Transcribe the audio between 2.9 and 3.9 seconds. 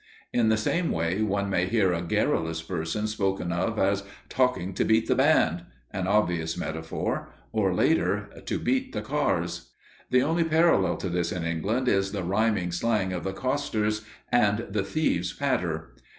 spoken of